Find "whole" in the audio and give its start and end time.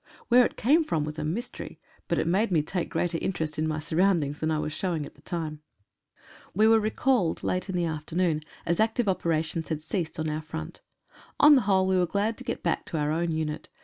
11.61-11.85